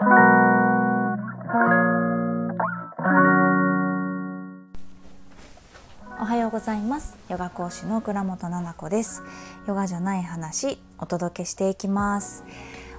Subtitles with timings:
[6.24, 7.18] はようございます。
[7.28, 9.24] ヨガ講師の倉本々子です。
[9.66, 12.44] ヨガじゃない話お届けしていきます。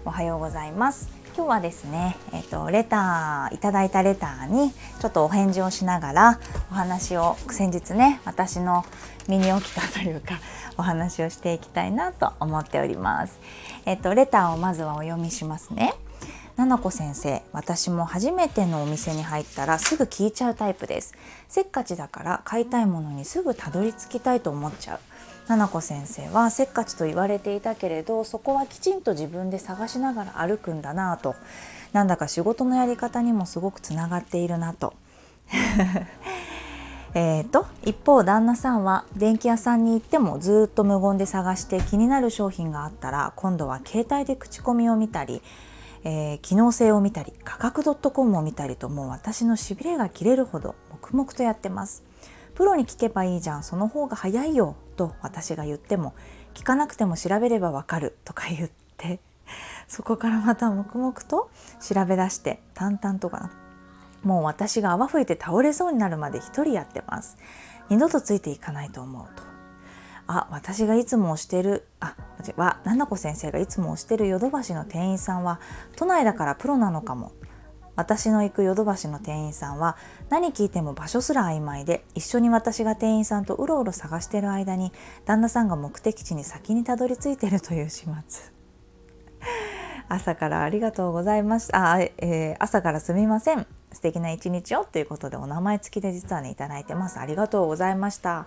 [0.03, 1.09] おはようございます。
[1.37, 6.39] 今日はですねえっ、ー、とレターいただいたレターにちょっとお返事をしながら
[6.69, 8.83] お話を先日ね私の
[9.29, 10.41] 身に起きたというか
[10.77, 13.39] お話をしていきたいなと思っております。
[13.85, 15.93] えっ、ー、とレターをまずはお読みしますね。
[16.65, 21.15] な子先生私も初めてのお店に入ったらすぐ聞いちゃうタイプです。
[21.47, 24.99] せっかちだから買いたいものにすぐたどり着きたいと思っちゃう。
[25.47, 31.35] 七子先生はせっかちと言われていたけれどそこはきちんと自分で探しながら歩くんだなぁと。
[31.93, 34.93] なんだか仕事のやり方にもすごくつながっているなと。
[37.15, 45.41] えと一方旦那さんは電気屋さんに行ってもずっと無言で探して気になる商品があったら今度は携帯で口コミを見たり
[46.03, 52.03] えー、機能性を見たり価格 .com を見たりともう私のしびれが切れるほど黙々とやってます。
[52.55, 56.13] プロに聞けばいいじゃんその方が早いよと私が言っても
[56.53, 59.21] 聞かなくても調べればわかるとか言って
[59.87, 63.51] そこからまた黙々と調べ出して淡々とかな。
[64.23, 67.37] もう私が泡吹いて倒れそうになるまで一人やってます。
[67.89, 69.48] 二度とついていかないと思うと。
[70.31, 71.87] あ私がいつも推してる。
[71.99, 72.15] あ
[72.55, 75.59] は七子先生がいつも推してるヨドバシの店員さんは
[75.97, 77.31] 都内だからプロなのかも。
[77.95, 79.97] 私の行くヨドバシの店員さんは
[80.29, 84.93] 何聞いても場所すら曖昧で一緒に私が店員さんとうろうろ探してる間に
[85.25, 88.53] 旦那さんが目的地に先にたどり着いてるという始末。
[90.07, 93.65] 朝からありがとうございましたあ、えー、朝からすみません。
[93.91, 94.85] 素敵な一日を。
[94.85, 97.19] ということでお名前付きで実はねいただいてます。
[97.19, 98.45] ありがとうございました。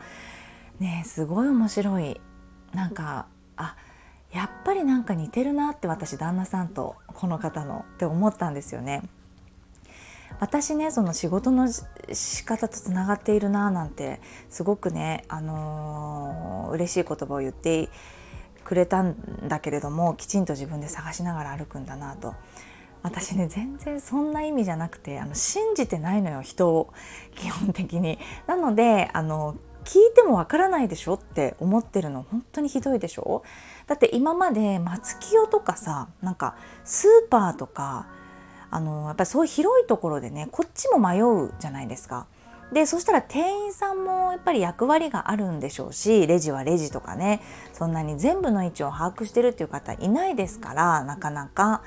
[0.80, 2.20] ねすごい面白い
[2.72, 3.76] なんかあ
[4.32, 9.02] やっぱりなんか似てるなって私旦那さんとこの方のって思ったんですよね。
[10.40, 11.68] 私ねその仕事の
[12.12, 17.90] 仕方とつながっているななんてすごくね、あのー、嬉しい言葉を言って
[18.64, 22.34] くれたんだけれどもきちんと自分で探しながら歩くんだなと
[23.02, 26.92] 私ね全然そんな意味じゃなくてあの信じてないのよ人を
[27.34, 28.18] 基本的に。
[28.46, 33.42] なのであの聞いてもわからないでしょって思ってるの本当にひどいでしょ？
[33.86, 38.06] だって今まで松清とかさなんかスーパーとか
[38.70, 42.26] あのやっぱりそういう広いところでねこっちも迷うじゃないですか。
[42.72, 47.42] でそしたら店員さんもやっぱり役割があるんでしょうしレジはレジとかね
[47.74, 51.82] そんなに全部の位置を把握してるっていう方いないですからなかなか。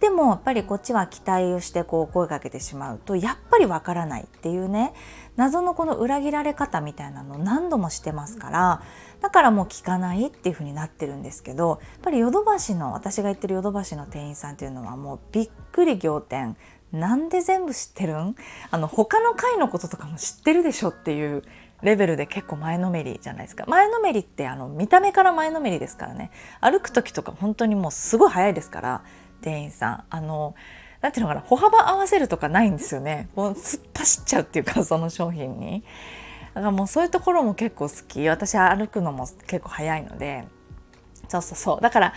[0.00, 4.94] でもやっぱりこっちは期待をしてこう声かけてしまうとやっぱりわからないっていうね
[5.36, 8.82] 謎のこの裏切られ方みたいなのを何度もしてますから
[9.20, 16.56] だからもう聞かないっていう風になってるんですけどやっぱりヨドバシの私が言ってるヨドバシの店員さんっていうのはもうびっくり仰天。
[16.92, 18.34] なんで全部知ってるん？
[18.72, 21.44] あの他の回のこととかも知ってるでしょっていう
[21.82, 23.64] レベルで結構前のめりじゃないですか。
[23.68, 26.32] 前のめりってあの見た目から前のめりですからね。
[26.60, 29.04] 歩く時とか本当にもうすごい早いですから
[29.40, 30.04] 店員さん。
[30.10, 30.54] あの
[31.00, 33.28] なんていうのかな歩幅合わせるとかないんですよね。
[33.34, 35.82] こう突っ走っちゃうっていうかその商品に。
[36.54, 38.28] だからもうそういうところも結構好き。
[38.28, 40.44] 私歩くのも結構早いので。
[41.28, 41.80] そうそうそう。
[41.80, 42.14] だから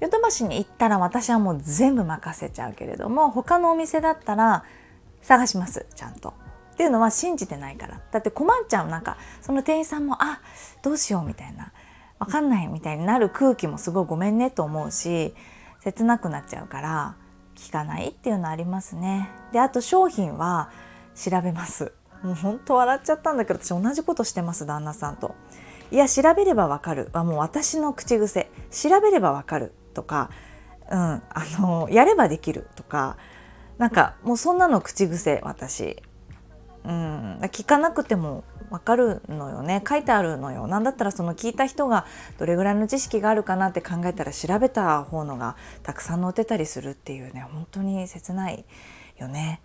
[0.00, 4.64] ヨドバシに行ったら私はもう全部任せちゃうけれども他のお店だったら
[5.22, 6.34] 探しますちゃんと。
[6.74, 8.00] っていうのは信じてないから。
[8.12, 8.88] だって困っちゃう。
[8.88, 10.40] なんかその店員さんもあ
[10.82, 11.72] どうしようみたいな。
[12.18, 15.34] 分かんないみたいになる空気もすごいごめんねと思うし
[15.92, 17.16] 切なくなっちゃうから
[17.56, 19.30] 聞かないっていうのありますね。
[19.52, 20.70] であと商品は
[21.14, 21.92] 調べます。
[22.22, 25.34] もう本当笑っちゃったんだけど私同じことしてます旦那さんと。
[25.90, 30.30] いや調べればわかるはもう私の口癖調べればわかるとか、
[30.90, 31.22] うん、あ
[31.58, 33.16] のやればできるとか
[33.78, 36.02] なんかもうそんなの口癖私、
[36.84, 39.82] うん、聞かなくてもわかるのよね。
[39.88, 40.66] 書いてあるのよ。
[40.66, 42.06] なんだったらその聞いた人が
[42.38, 47.46] どれぐらいの知識があるかなって考えたら調べた方のがたくさん載ってたりするっていうね。
[47.52, 48.64] 本当に切ない
[49.18, 49.60] よね。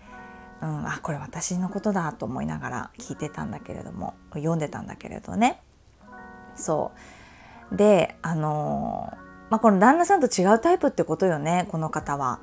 [0.61, 4.13] うん、あこれ私のことだと思いながら聞いてたんだけれども。
[4.33, 5.61] 読んでたんだけれどね。
[6.55, 6.91] そ
[7.71, 7.75] う。
[7.75, 9.13] であの
[9.49, 11.67] まあ、この旦那さんと違うタイプってことよね。
[11.71, 12.39] この方は。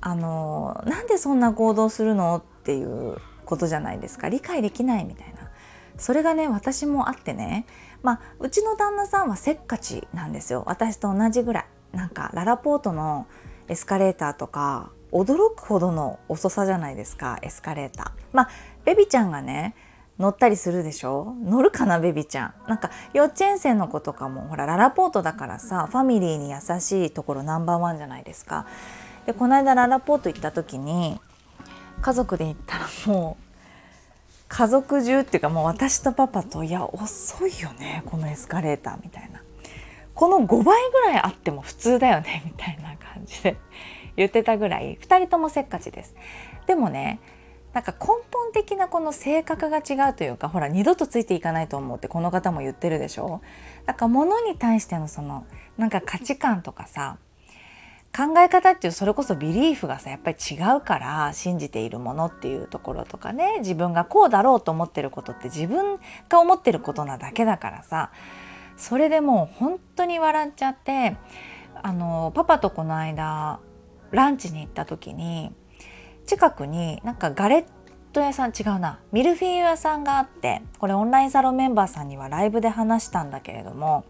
[0.00, 2.36] あのなんでそんな行動するの？
[2.36, 3.16] っていう
[3.46, 4.28] ことじゃないですか。
[4.28, 5.50] 理解できないみたいな。
[5.96, 7.64] それがね私もあってね。
[8.02, 10.64] まあうちの旦那さんはせっかちなんですよ。
[10.66, 11.66] 私と同じぐらい。
[11.92, 13.26] なんかララポートの
[13.68, 18.10] エスカレーターとか驚くほどの遅さじゃないですかエスカレーター。
[18.32, 18.48] まあ
[18.84, 19.74] ベビちゃんがね
[20.18, 21.34] 乗ったりするでしょ？
[21.42, 22.54] 乗るかなベビちゃん。
[22.68, 28.66] なんか幼稚園生の子とかもほらララポートだからさファミリーに優しいところナンバーワンじゃないですか。
[29.24, 31.20] でこの間ララポート行った時に
[32.06, 33.44] 家族で行ったらもう
[34.46, 39.42] 家族中っていうかもう私とパパといや遅いよねこのエスカレーターみたいな。
[40.14, 43.56] この5倍ぐらいあっても普通だよねみたいな感じで
[44.16, 46.14] 言ってたぐらい2人ともせっかちです。
[46.68, 47.18] でもね
[47.72, 53.40] なんか根本的なこの性格が違うというかほら二度とついていかないと思うってこの方も言ってるでしょ。
[53.84, 55.44] だか物に対してのその
[55.76, 57.18] なんか価値観とかさ
[58.16, 65.98] 考え方っていうそれこそビリーフがさやっぱり違うから信じているものっていうところとかね自分がこうだろうと思ってることって自分
[66.30, 68.10] が思ってることなだけだからさ
[68.78, 71.18] それでもう本当に笑っちゃって
[71.82, 73.60] あのパパとこの間
[74.12, 75.52] ランチに行った時に
[76.24, 77.64] 近くになんかガレッ
[78.14, 84.06] ト屋さん違うなミルフィーユ屋さんがあってこれオンラインサロンメンバーさんにはライブで話したんだけれども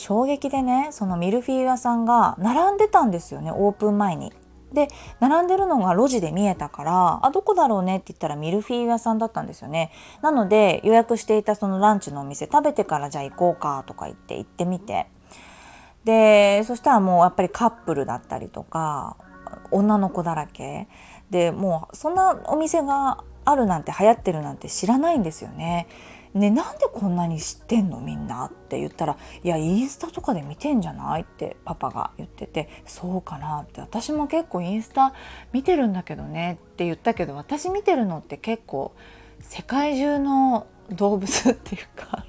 [0.00, 4.32] 衝撃でねそのミルフィーユ屋さんが並んでたんですよねオープン前に。
[4.72, 4.88] で
[5.18, 9.90] 並んでるのが路地で見えたからあどこだろうねって言ったらミルフィーユ屋さんだったんですよね
[10.22, 15.08] なので予約していたそのランチのお店食べてからじゃあ行こうかとか言って行ってみて
[16.04, 19.16] でそしたらもうやっぱりカップルだったりとか
[19.72, 20.86] 女の子だらけ
[21.30, 25.88] でもうそんなお店があるなんて流行ってるなんて知らないんですよね。
[26.32, 35.12] ね、なんでこんなに知ってんのみんなって言ったら「いやインスタとかで見てんじゃない?」ってパパが言ってて「そうかな」って私も結構インスタ
[35.52, 38.92] 見てるんだけどねって言ったけど私見てるのって結構
[39.40, 42.24] 世界中の動物っていうか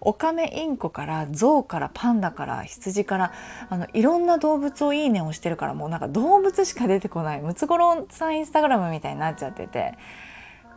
[0.00, 3.32] オカメインコからゾウからパンダから羊から
[3.70, 9.94] あのいろんな動物をいいねをしてるからもうなんか動物しか出てこないムツゴロウさんインスタグラムみたいになっちゃってて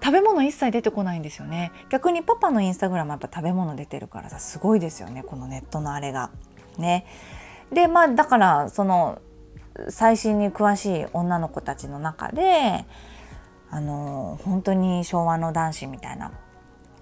[0.02, 6.32] 食べ物一切出てこないんですよね逆にパパのインスタグラムやっぱ食べ物出てるからさすごいですよねこのネットのあれが。
[6.78, 7.06] ね。
[7.72, 9.22] でまあだからその
[9.90, 12.86] 最新に詳しい女の子たちの中で
[13.70, 16.32] あの本当に昭和の男子みたいな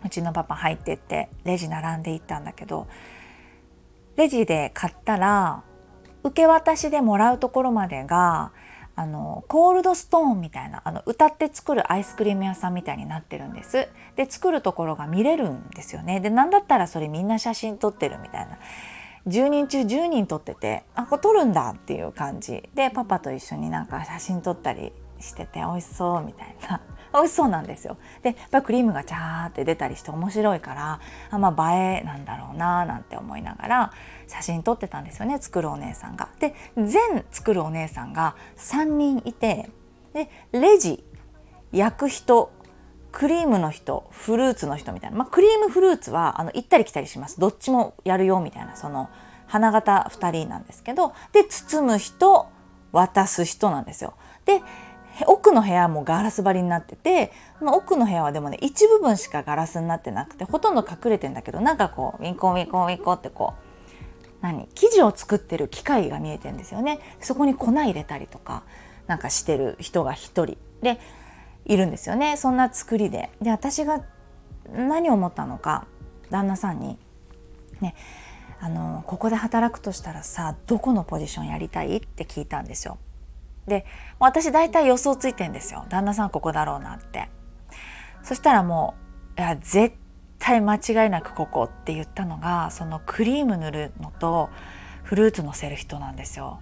[0.03, 2.87] うちのパパ入ってってレジ並んでいったんだけど
[4.17, 5.63] レジで買ったら
[6.23, 8.51] 受け渡しでもらうところまでが
[8.97, 13.89] あのコールドストーンみたいなあの歌って作るアイスクリーム屋さんみたいになってるんです。
[14.15, 16.19] で作るところが見れるんですよね。
[16.19, 18.57] で何だったらそれみんな写真撮ってるみたいな。
[19.27, 22.69] 10人中10人撮っててあこれ撮るんだっていう感じ。
[22.73, 26.81] でパパと一緒になんか写真撮ったりしてて美味しそうみたいな。
[27.17, 30.99] 美味しそうなんですよでやっぱクリームがチャーって出たりして面白いから
[31.31, 33.93] あまあ映えなんだろうななんて思いながら
[34.27, 36.29] 写真撮ってたんですよね作るお姉さんが。
[36.39, 39.69] で全作るお姉さんが3人いて
[40.13, 41.03] でレジ
[41.71, 42.51] 焼く人
[43.11, 49.09] クリームの人フルーツの人みたいな、まあ、クリームフルーツはあの行ったり来たりしますどっちもやるよみたいなその
[49.47, 52.47] 花形2人なんですけどで包む人
[52.91, 54.15] 渡す人なんですよ。
[54.45, 54.61] で
[55.27, 57.31] 奥の部屋もガラス張りになってて
[57.61, 63.63] ま奥の部屋はでもね一部分しかガラスになってなくてほとんど隠れてんだけどなんかこうウィンコウィンコウィンコってこう
[64.41, 64.67] 何？
[64.75, 66.99] 生地を作ってる機械が見えてんですよね。
[67.21, 68.63] そこに粉入れたりとか
[69.07, 70.99] なんかしてる人が一人で
[71.65, 72.37] いるんですよね。
[72.37, 73.31] そんな作りで。
[73.41, 74.03] で私が
[74.71, 75.87] 何を思ったのか
[76.29, 76.99] 旦那さんに
[77.79, 77.95] ね
[78.59, 81.97] あのここで働くとしたらさどこのポジションやりたい？
[81.97, 82.97] って聞いたんですよ。
[83.67, 83.85] で
[84.19, 87.29] 私大体予想ついてんですよ旦那さんここだろうなって
[88.23, 88.95] そしたらも
[89.37, 89.95] ういや絶
[90.39, 94.49] 対間違いなくここって言ったのがそのクリーム塗るのと
[95.03, 96.61] フルーツのせる人なんですよ。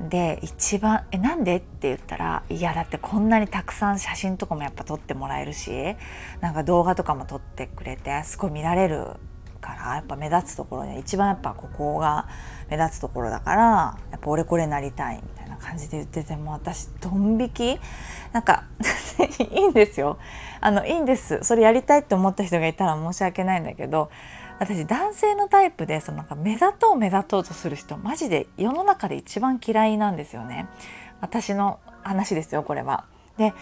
[0.00, 5.96] で一番「えなんで?」って言ったら「いやだってこんなにたくさん写真とかもやっぱ撮ってもらえるし
[6.40, 9.16] なんか動画とかも撮ってくれてすごい見られる
[9.60, 12.28] からやっぱ目立つところに一番やっぱここが
[12.70, 13.62] 目立つところだから
[14.12, 17.80] やっぱ俺これなりたいみたいな感じで言ってても私ドン引き？
[18.32, 18.64] なんか
[19.50, 20.18] いいんですよ
[20.60, 24.10] あのいいんですそれやりたいって思った人がいたら申し訳ないんだけど
[24.58, 30.66] 私男性のタイプでそのなんか目立とう目立とうとする人マジで世の中で一番嫌いなんですよね
[31.20, 33.04] 私の話ですよこれは。
[33.36, 33.54] で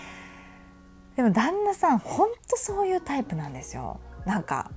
[1.17, 4.00] でも旦那さんほんとそういうタイプなんですよ。
[4.26, 4.71] なんか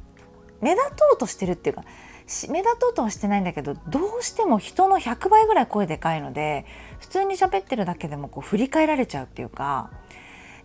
[0.62, 1.84] 目立とうとしてるっていうか
[2.50, 6.66] 目立とうとはしてないんだけどどうしても人の100倍ぐらい声でかいので
[7.00, 9.90] 普通に喋ってるだけでもこう振り返られちゃうっていうか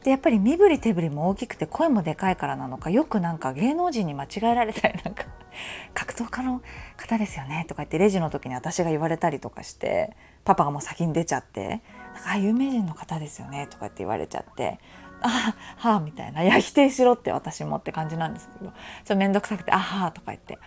[0.05, 5.25] でやっぱり身振り手振りも大きくて声もでかいからなのかよくなんか芸能人に間違えられたりなんか
[5.95, 6.61] 格闘家の
[6.99, 11.81] 方ですよねとか言ってレジの時に私が言われたりとかしてパパがもう先に出ちゃって
[12.15, 14.79] 「なんか有名人の方ですよね」とかって言われちゃって
[15.23, 18.75] あはあみたいな「いや否定しろって私も」って感じなんですけどちょっ
[19.07, 20.59] と面倒くさくて「あはあ」とか言って。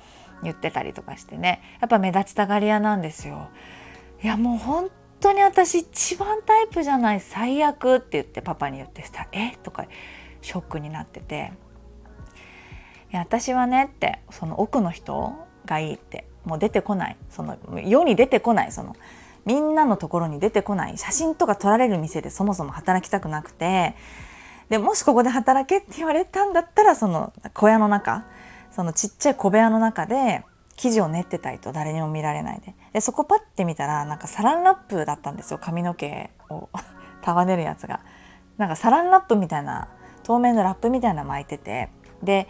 [0.43, 1.61] 言ってたりとかしてね。
[1.81, 3.49] やっぱ目立ちたがり屋なんですよ。
[4.23, 4.89] いやもう本
[5.19, 9.85] 当に私一番タイプじゃない最悪って言ってパパに言ってした「えとか
[10.41, 11.51] ショックになってて
[13.11, 17.17] 「いや私はね」ってその奥の人がいいってもう出てこない。
[17.29, 18.71] その世に出てこない。
[18.71, 18.95] その
[19.45, 20.97] みんなのところに出てこない。
[20.97, 23.95] 写真とか撮られる店でそもそも働きたくなくて。
[24.69, 28.25] でもしここで働けって言われたんだったらその小屋の中
[28.77, 32.75] そのちっちゃい小部屋の中で生地を練ってたりと誰にも見られないで。
[32.93, 35.57] でそこパッて見たらなんかサランラップだったんですよ。
[35.59, 36.69] 髪の毛を
[37.25, 38.01] 束ねるやつが。
[38.59, 39.87] なんかサランラップみたいな
[40.21, 41.89] 透明のラップみたいな巻いてて。
[42.21, 42.47] で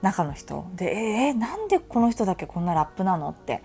[0.00, 0.64] 中の人。
[0.74, 3.60] でえー、なんでこの人だけこんなラップなのって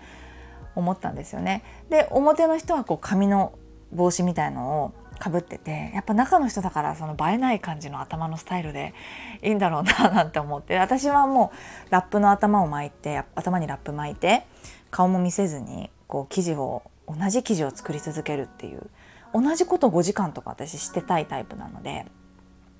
[0.74, 1.62] 思ったんですよね。
[1.90, 3.52] で表の人はこう紙の
[3.92, 8.94] 帽子みたいのをかぶっててやっぱ中の人だからその映えない感じの頭のスタイルで
[9.42, 10.78] いいんだろうななんて思って。
[10.78, 11.52] 私はも
[11.88, 14.46] うラップの頭を巻いて頭にラップ巻いて
[14.90, 18.90] 顔も見せずにこう生地を同じ生地を作り続けるっていう
[19.34, 22.06] 同じこと5時間とか私してたいタイプなので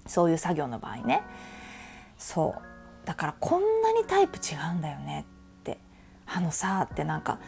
[0.06, 1.22] そういう作業の場合ね。
[2.18, 3.06] そう。
[3.06, 5.26] だからこんなにタイプ違うんだよね
[5.60, 5.78] って
[6.26, 7.38] あのさってなんか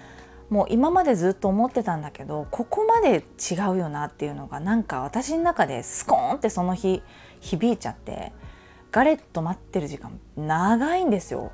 [0.53, 7.03] もう今までずっと思ってたんだけどここまで違うよなっていうのがなんか私の中でスコーンってその日
[7.41, 8.35] 響いちゃって
[8.91, 11.53] ガレット待ってる時間長いんですよ。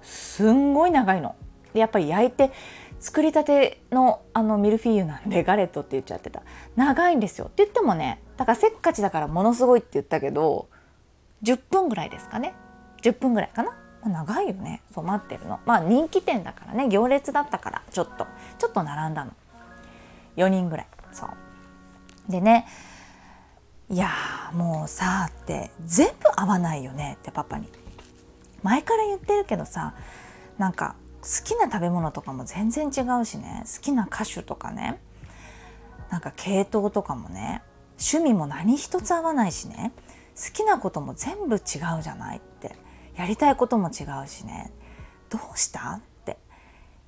[0.00, 1.36] すんごい長いの。
[1.74, 2.50] でやっぱり焼いて
[2.98, 6.40] 作りたてのあのミルフィーユなんでガレットって言っちゃってた。
[6.74, 7.48] 長いんですよ。
[7.48, 10.70] って言ってもねだからせっかちだからものすごいって言ったけど
[11.42, 12.54] 10分ぐらいですかね。
[13.02, 13.76] 10分ぐらいかな。
[14.04, 14.82] 長いよね。
[14.94, 15.60] そう待ってるの。
[15.66, 16.88] まあ人気店だからね。
[16.88, 17.82] 行列だったから。
[17.90, 18.26] ちょっと。
[18.58, 19.32] ちょっと並んだの。
[20.36, 20.86] 4人ぐらい。
[21.12, 22.30] そう。
[22.30, 22.66] でね。
[23.90, 24.10] いや
[24.52, 25.70] もうさって。
[25.84, 27.16] 全部合わないよね。
[27.20, 27.68] ってパパに。
[28.62, 29.94] 前から言ってるけどさ
[30.58, 33.64] なんか好きな食べ物とかも全然違うしね。
[33.64, 35.00] 好きな歌手とかね。
[36.10, 37.62] なんか系統とかもね。
[37.98, 39.92] 趣味も何一つ合わないしね。
[40.36, 41.62] 好きなことも全部違う
[42.02, 42.76] じゃないって。
[43.18, 44.72] やりたいことも違うしね。
[45.28, 45.94] どうした？
[45.94, 46.38] って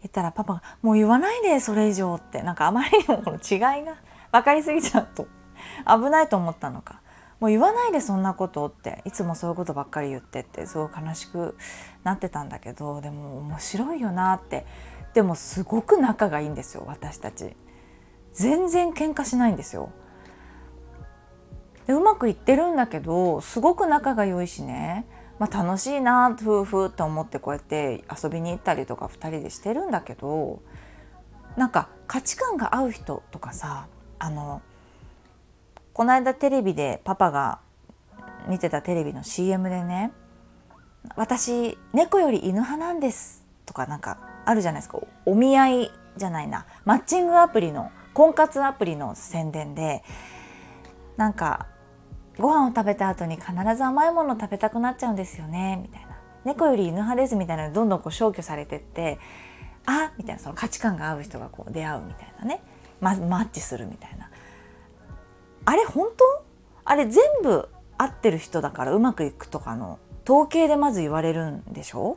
[0.02, 2.42] 言ったらパパが「もう言わないでそれ以上」って。
[2.42, 3.94] なんかあまりにもこの違いが
[4.32, 5.28] 分かりすぎちゃうと。
[5.86, 7.00] 危ないと思ったのか
[7.38, 9.02] 「もう言わないでそんなこと」って。
[9.04, 11.56] いつもそういうことばっかり言ってってすごい悲しく
[12.02, 14.66] なってたんだけどでも面白いよなって。
[15.14, 17.56] でもすごく仲がいいんですよ私たち。
[18.32, 19.90] 全然喧嘩しないんですよ。
[21.86, 25.06] でうまくいってるんだけどすごく仲が良いしね。
[25.40, 30.60] まあ、楽しいな夫婦と思ってこうやって遊びに行ったりとか2人でしてるんだけど
[31.56, 33.86] なんか価値観が合う人とかさ
[34.18, 34.60] あの
[35.94, 37.58] この間テレビでパパが
[38.48, 40.12] 見てたテレビの CM でね
[41.16, 44.98] 「私猫より犬派なんです」とかなんかあるじゃないですか。
[45.24, 46.66] お見合いじゃないな。
[46.84, 50.02] マッチングアプリの婚活アプリの宣伝で
[51.16, 51.66] なんか
[52.38, 55.78] ご飯を食べた後に必ず甘いもの食べたくなっちゃうんですよね。
[55.82, 56.08] みたいな。
[56.44, 59.18] 猫より犬派ですみたいなどんどんこう消去されてって
[59.84, 60.40] あみたいな。
[60.40, 62.62] その価値観が合う人がこう出会うみたいなね、
[63.00, 64.30] ま、マッチするみたいな。
[65.66, 66.44] あれ本当？
[66.84, 67.68] あれ全部
[67.98, 72.16] 合ってる人だからうまくいくとかの統計でまず言われるんでしょ？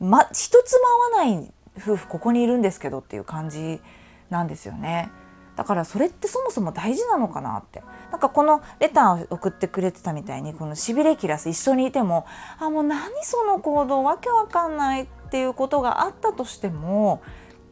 [0.00, 3.80] ま一つも合わない夫婦ここにいるんですけどっていう感じ
[4.28, 5.10] なんですよね。
[5.54, 7.82] だからそれってそもそも大事なのかなって。
[8.10, 12.26] なんかこのレターを送ってくれてたみたいにこのしびれ切らす一緒にいても
[12.58, 17.22] あもう何その行動わけわかんないっていうことがあったとしても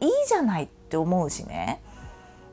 [0.01, 1.81] いいじゃないって思うしね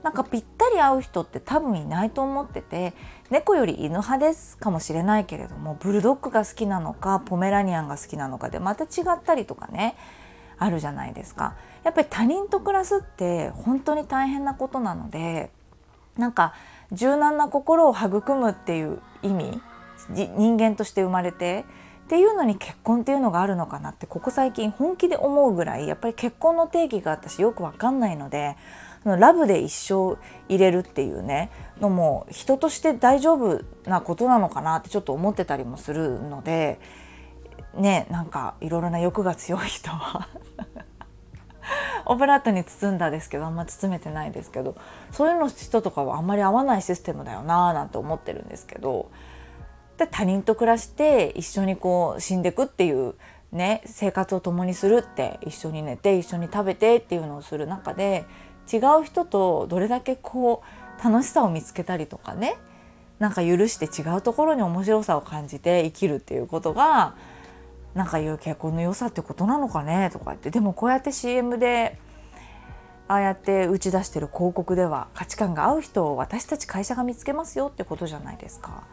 [0.04, 2.94] なんかぴったり合う人って多分いないと思ってて
[3.30, 9.96] 猫より犬派ですかもしれないけれどもブルドッグが好きなのかポメラニアンが好きなのかでまた違ったりとかね
[10.58, 11.56] あるじゃないですか。
[11.84, 15.50] やっぱり他人と暮らすって本当に大変なことなので
[16.18, 16.54] なんか
[16.92, 19.62] 柔軟な心を育むっていう意味
[20.10, 21.66] 人間として生まれて
[22.06, 28.58] っていうのに結婚っていうのがあるのかなってここ最近本気で思うぐらいやっぱり結婚の定義が私よく分かんないので
[29.06, 30.18] ラブで一生
[30.50, 36.80] 入れるっていうねのも人として大丈夫なことなのかなってちょっと思ってたりもするので
[37.76, 40.28] ねなんかいろいろな欲が強い人は
[42.06, 44.76] オブラートに包んだですけどあんま包めてないですけど
[45.12, 49.10] そういうの人とかはあんまり合わないシステムだよなーなんて思ってるんですけど
[49.98, 53.16] で他人と暮らして一緒にこう死んでくっていう
[53.52, 58.26] ね生活を共にするって一緒に寝て一緒に食べてっていうのをする中で
[58.72, 60.64] 違う人とどれだけこ
[61.00, 62.56] う楽しさを見つけたりとかね
[63.20, 67.16] なんか許して違うところに面白さを感じて生きるっていうことが
[67.94, 70.10] なんかいう結婚の良さってことなのかね？
[70.12, 70.50] とか言って。
[70.50, 71.98] でもこうやって CM で
[73.08, 78.84] ああやって打ち出してる広告では価値観が合う人を私たち会社が見つけますよってことじゃないですか。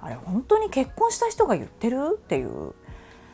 [0.00, 2.18] あれ本当に結婚した人が言ってる？
[2.18, 2.74] っていう。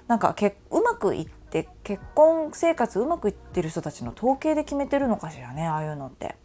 [0.07, 5.67] なんかけうまくいって結婚生活うまくいってる人たちの統計で決めてるのかしらね？
[5.67, 6.37] ああいうのって。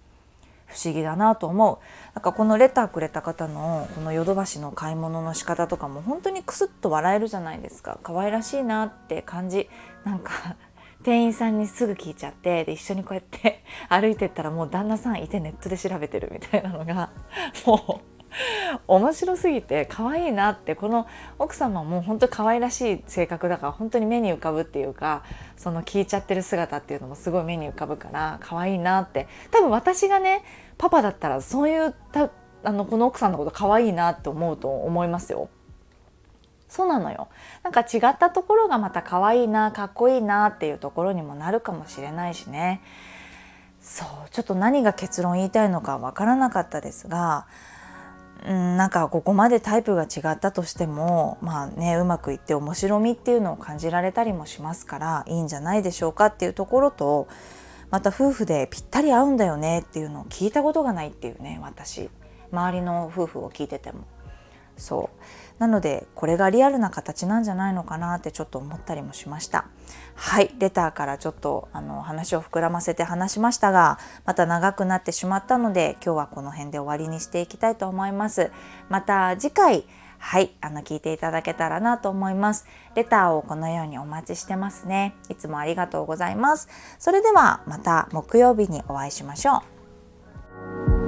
[0.70, 1.80] 不思議だなと思う。
[2.16, 8.00] なんかこのレターくれた方のこのヨドバシの買い物の仕方とかも本当にクスッと笑えるじゃないですか。
[8.04, 9.68] 可愛らしいなって感じ。
[10.04, 10.32] なんか
[11.04, 17.10] 店員さんにすぐ聞いちゃってで一緒にこうやって歩いてったらもう旦那さんいてネットで調べてるみたいなのが
[17.66, 18.19] もう
[18.88, 21.08] 面白すぎて可愛いなってこの
[21.38, 25.24] 奥様も本当可愛らしい性格だから本当に目に浮かぶっていうか
[25.58, 29.28] その聞いちゃってる姿っていうのもすごい目に浮かぶから可愛いなって。
[29.52, 30.44] 多分私がね
[30.78, 32.30] パパだったらそういうた
[32.64, 35.50] あのこの奥さんのこと可愛いなって思うと思いますよ。
[36.68, 37.30] そうなのよ。
[37.64, 42.82] なんか違ったところがまた可愛いなかっこいいなっていうところにもなるかもしれないしね。
[43.82, 47.48] そうちょっと何が結論言いたいのかわからなかったですが
[48.48, 57.28] うん、なんかここまでタイプが違ったとしてもまあねうまくいって面白みっていうのを感じられたりもしますからいいんじゃないでしょうかっていうところと
[57.92, 62.10] また夫婦でぴったり合うんだよねっていうのを聞いたことがないっていうね私。
[62.52, 64.06] 周りの夫婦を聞いてても。
[64.80, 69.66] そうなのでこれがリアルな形なんじゃないのかなってちょっと思ったりもしました
[70.16, 78.52] はいレターからちょっとあの話を膨らませて話しましたがまた長くなってしまったので今日はこの辺で終わりにしていきたいと思います
[78.90, 79.86] また次回
[80.20, 82.68] はい、あの聞いていただけたらなと思います。
[82.94, 85.16] レターをこのようにお待ちしてますね。
[85.30, 86.68] いつもありがとうございます。
[87.00, 89.64] それではまた木曜日にお会いしましょ
[90.96, 90.99] う。